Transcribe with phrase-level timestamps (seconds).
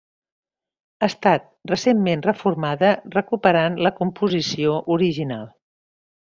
[1.03, 5.49] Ha estat recentment reformada recuperant la composició original.